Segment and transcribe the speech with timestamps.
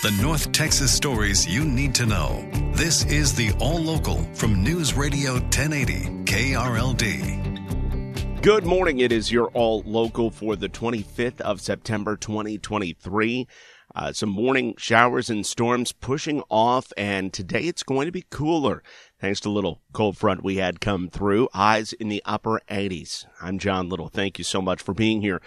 [0.00, 2.48] The North Texas stories you need to know.
[2.72, 7.50] This is the All Local from News Radio 1080 KRLD.
[8.40, 9.00] Good morning.
[9.00, 13.48] It is your All Local for the 25th of September 2023.
[13.92, 18.84] Uh, some morning showers and storms pushing off, and today it's going to be cooler
[19.20, 21.48] thanks to a little cold front we had come through.
[21.52, 23.26] Highs in the upper 80s.
[23.42, 24.06] I'm John Little.
[24.06, 25.42] Thank you so much for being here.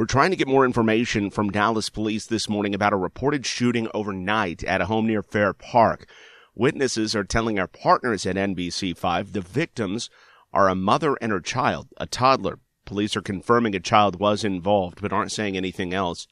[0.00, 3.86] We're trying to get more information from Dallas police this morning about a reported shooting
[3.92, 6.08] overnight at a home near Fair Park.
[6.54, 10.08] Witnesses are telling our partners at NBC5 the victims
[10.54, 12.60] are a mother and her child, a toddler.
[12.86, 16.26] Police are confirming a child was involved, but aren't saying anything else.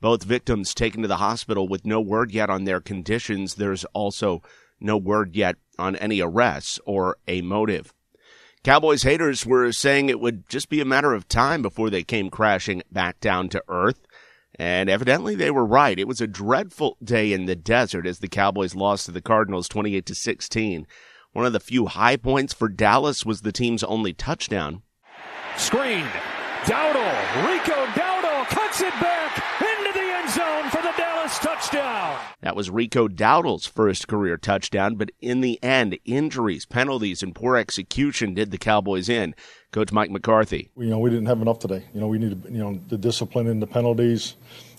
[0.00, 3.56] Both victims taken to the hospital with no word yet on their conditions.
[3.56, 4.42] There's also
[4.78, 7.92] no word yet on any arrests or a motive.
[8.68, 12.28] Cowboys haters were saying it would just be a matter of time before they came
[12.28, 14.06] crashing back down to earth.
[14.56, 15.98] And evidently they were right.
[15.98, 19.70] It was a dreadful day in the desert as the Cowboys lost to the Cardinals
[19.70, 20.86] 28 to 16.
[21.32, 24.82] One of the few high points for Dallas was the team's only touchdown.
[25.56, 26.04] Screen.
[26.64, 27.46] Dowdle.
[27.48, 31.38] Rico Dowdle cuts it back into the end zone for the Dallas
[31.78, 32.18] touchdown.
[32.40, 37.56] That was Rico Dowdle's first career touchdown, but in the end, injuries, penalties, and poor
[37.56, 39.34] execution did the Cowboys in.
[39.70, 40.70] Coach Mike McCarthy.
[40.78, 41.84] You know, we didn't have enough today.
[41.92, 44.36] You know, we needed, you know, the discipline and the penalties.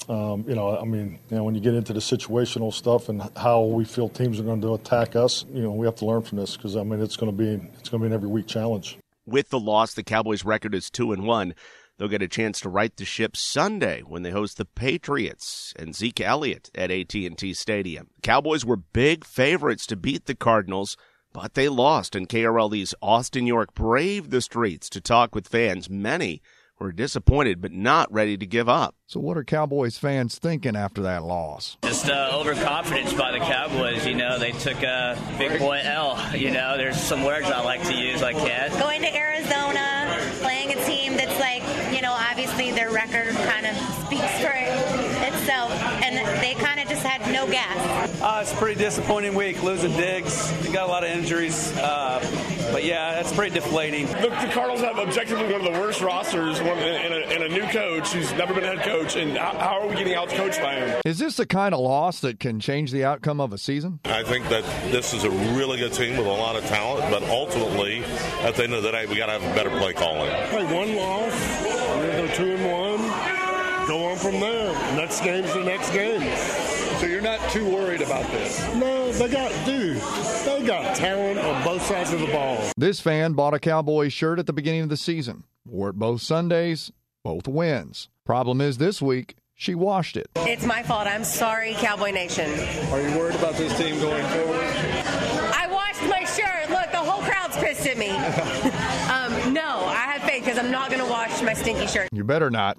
[0.07, 3.21] Um, you know, I mean, you know, when you get into the situational stuff and
[3.37, 6.23] how we feel teams are going to attack us, you know, we have to learn
[6.23, 8.29] from this because I mean, it's going to be it's going to be an every
[8.29, 8.97] week challenge.
[9.27, 11.53] With the loss, the Cowboys' record is two and one.
[11.99, 15.93] They'll get a chance to right the ship Sunday when they host the Patriots and
[15.93, 18.07] Zeke Elliott at AT&T Stadium.
[18.23, 20.95] Cowboys were big favorites to beat the Cardinals,
[21.33, 25.89] but they lost, and KRLD's Austin York braved the streets to talk with fans.
[25.89, 26.41] Many
[26.79, 28.95] were disappointed but not ready to give up.
[29.05, 31.77] So, what are Cowboys fans thinking after that loss?
[31.83, 34.05] Just uh, overconfidence by the Cowboys.
[34.05, 36.17] You know, they took a big boy L.
[36.35, 38.71] You know, there's some words I like to use like that.
[38.79, 41.88] Going to Arizona, playing a team that's like, you know,
[42.69, 43.75] obviously their record kind of
[44.05, 45.71] speaks for itself,
[46.03, 48.21] and they kind of just had no gas.
[48.21, 50.51] Uh, it's a pretty disappointing week, losing Diggs.
[50.65, 52.19] We got a lot of injuries, uh,
[52.71, 54.07] but yeah, it's pretty deflating.
[54.07, 57.49] The, the, Cardinals have objectively one of the worst rosters, one, and, a, and a
[57.49, 60.61] new coach who's never been a head coach, and how are we getting out coached
[60.61, 61.01] by him?
[61.05, 63.99] Is this the kind of loss that can change the outcome of a season?
[64.05, 67.23] I think that this is a really good team with a lot of talent, but
[67.29, 68.03] ultimately,
[68.41, 70.29] at the end of the day, we got to have a better play calling.
[70.49, 71.48] Play one loss,
[74.19, 74.73] from there.
[74.95, 76.21] Next game's the next game.
[76.99, 78.59] So you're not too worried about this?
[78.75, 79.97] No, they got, dude,
[80.45, 82.57] they got talent on both sides of the ball.
[82.75, 86.21] This fan bought a Cowboys shirt at the beginning of the season, wore it both
[86.21, 86.91] Sundays,
[87.23, 88.09] both wins.
[88.25, 90.27] Problem is, this week, she washed it.
[90.35, 91.07] It's my fault.
[91.07, 92.51] I'm sorry, Cowboy Nation.
[92.91, 94.65] Are you worried about this team going forward?
[95.55, 96.69] I washed my shirt.
[96.69, 98.09] Look, the whole crowd's pissed at me.
[99.09, 102.09] um, no, I have faith because I'm not going to wash my stinky shirt.
[102.11, 102.77] You better not.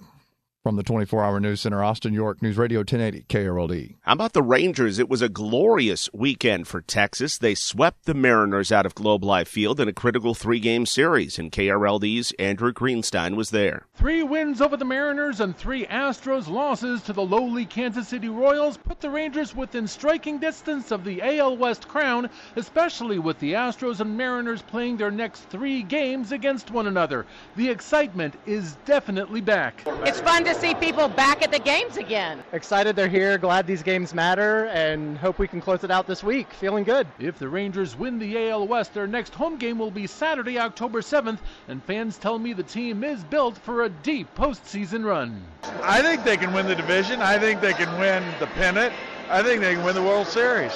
[0.63, 3.95] From the 24 hour news center, Austin, York, News Radio 1080, KRLD.
[4.03, 4.99] How about the Rangers?
[4.99, 7.39] It was a glorious weekend for Texas.
[7.39, 11.39] They swept the Mariners out of Globe Life Field in a critical three game series,
[11.39, 13.87] and KRLD's Andrew Greenstein was there.
[13.95, 18.77] Three wins over the Mariners and three Astros losses to the lowly Kansas City Royals
[18.77, 24.01] put the Rangers within striking distance of the AL West crown, especially with the Astros
[24.01, 27.25] and Mariners playing their next three games against one another.
[27.57, 29.85] The excitement is definitely back.
[30.05, 32.43] It's fun to to see people back at the games again.
[32.53, 36.25] Excited they're here, glad these games matter, and hope we can close it out this
[36.25, 36.53] week.
[36.55, 37.07] Feeling good.
[37.21, 41.03] If the Rangers win the AL West, their next home game will be Saturday, October
[41.03, 41.39] 7th,
[41.69, 45.41] and fans tell me the team is built for a deep postseason run.
[45.85, 47.23] I think they can win the division.
[47.23, 48.93] I think they can win the pennant.
[49.29, 50.73] I think they can win the World Series.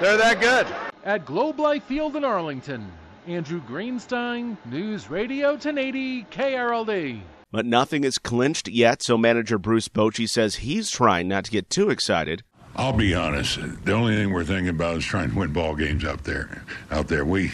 [0.00, 0.68] They're that good.
[1.04, 2.92] At Globe Life Field in Arlington,
[3.26, 7.22] Andrew Greenstein, News Radio 1080 KRLD.
[7.56, 11.70] But nothing is clinched yet, so manager Bruce Bochy says he's trying not to get
[11.70, 12.42] too excited.
[12.76, 13.58] I'll be honest.
[13.86, 16.62] The only thing we're thinking about is trying to win ball games out there.
[16.90, 17.52] Out there, we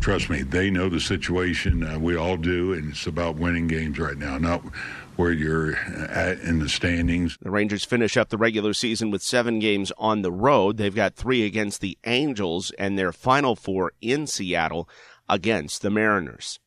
[0.00, 0.40] trust me.
[0.40, 1.86] They know the situation.
[1.86, 4.62] Uh, we all do, and it's about winning games right now, not
[5.16, 7.36] where you're at in the standings.
[7.42, 10.78] The Rangers finish up the regular season with seven games on the road.
[10.78, 14.88] They've got three against the Angels, and their final four in Seattle
[15.28, 16.58] against the Mariners.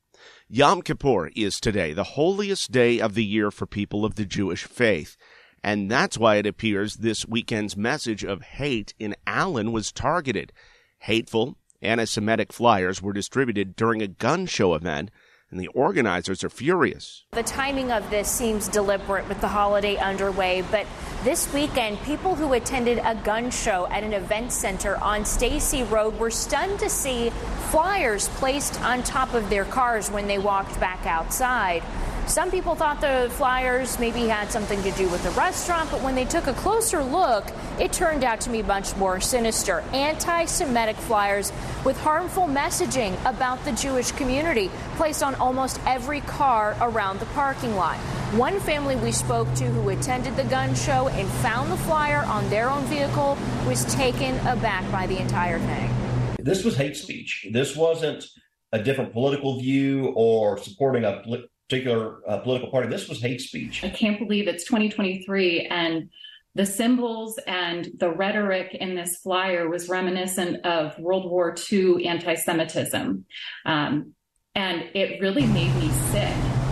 [0.47, 4.63] Yom Kippur is today, the holiest day of the year for people of the Jewish
[4.63, 5.17] faith.
[5.63, 10.53] And that's why it appears this weekend's message of hate in Allen was targeted.
[10.99, 15.09] Hateful, anti Semitic flyers were distributed during a gun show event,
[15.49, 17.25] and the organizers are furious.
[17.31, 20.85] The timing of this seems deliberate with the holiday underway, but
[21.25, 26.19] this weekend, people who attended a gun show at an event center on Stacy Road
[26.19, 27.31] were stunned to see
[27.71, 31.81] flyers placed on top of their cars when they walked back outside.
[32.27, 36.13] Some people thought the flyers maybe had something to do with the restaurant, but when
[36.13, 37.43] they took a closer look,
[37.79, 39.79] it turned out to be much more sinister.
[39.93, 41.51] Anti Semitic flyers
[41.83, 47.75] with harmful messaging about the Jewish community placed on almost every car around the parking
[47.75, 47.97] lot.
[48.33, 52.49] One family we spoke to who attended the gun show and found the flyer on
[52.49, 56.35] their own vehicle was taken aback by the entire thing.
[56.39, 57.47] This was hate speech.
[57.51, 58.25] This wasn't
[58.73, 61.21] a different political view or supporting a
[61.69, 62.89] particular uh, political party.
[62.89, 63.83] This was hate speech.
[63.85, 66.09] I can't believe it's 2023 and
[66.55, 72.33] the symbols and the rhetoric in this flyer was reminiscent of World War II anti
[72.33, 73.23] Semitism.
[73.65, 74.13] Um,
[74.55, 76.64] and it really made me sick.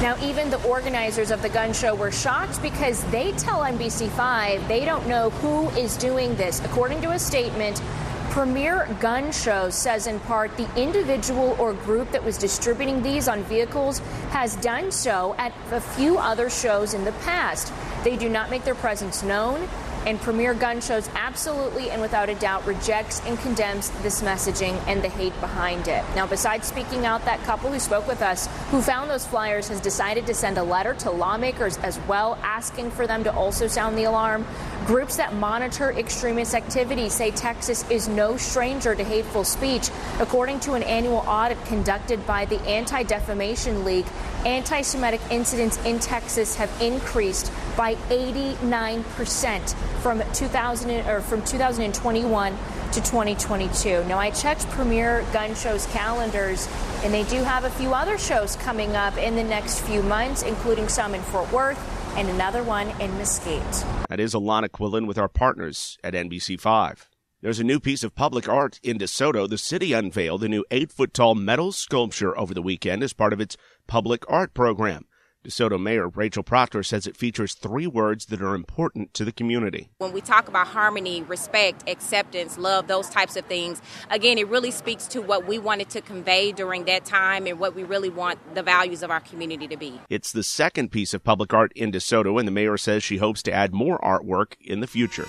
[0.00, 4.84] Now, even the organizers of the gun show were shocked because they tell NBC5 they
[4.84, 6.60] don't know who is doing this.
[6.64, 7.82] According to a statement,
[8.30, 13.42] Premier Gun Show says in part the individual or group that was distributing these on
[13.44, 13.98] vehicles
[14.30, 17.72] has done so at a few other shows in the past.
[18.04, 19.68] They do not make their presence known.
[20.06, 25.02] And Premier Gun Shows absolutely and without a doubt rejects and condemns this messaging and
[25.02, 26.04] the hate behind it.
[26.14, 29.80] Now, besides speaking out, that couple who spoke with us, who found those flyers, has
[29.80, 33.98] decided to send a letter to lawmakers as well, asking for them to also sound
[33.98, 34.46] the alarm.
[34.86, 39.90] Groups that monitor extremist activity say Texas is no stranger to hateful speech.
[40.18, 44.06] According to an annual audit conducted by the Anti Defamation League,
[44.46, 52.52] anti Semitic incidents in Texas have increased by 89% from 2000 or from 2021
[52.92, 54.04] to 2022.
[54.06, 56.68] Now I checked Premier Gun Show's calendars
[57.04, 60.42] and they do have a few other shows coming up in the next few months
[60.42, 61.78] including some in Fort Worth
[62.18, 63.84] and another one in Mesquite.
[64.08, 67.06] That is Alana Quillen with our partners at NBC5.
[67.42, 69.48] There's a new piece of public art in DeSoto.
[69.48, 73.32] The city unveiled a new eight foot tall metal sculpture over the weekend as part
[73.32, 75.04] of its public art program.
[75.46, 79.88] DeSoto Mayor Rachel Proctor says it features three words that are important to the community.
[79.98, 83.80] When we talk about harmony, respect, acceptance, love, those types of things,
[84.10, 87.76] again, it really speaks to what we wanted to convey during that time and what
[87.76, 90.00] we really want the values of our community to be.
[90.10, 93.40] It's the second piece of public art in DeSoto, and the mayor says she hopes
[93.44, 95.28] to add more artwork in the future.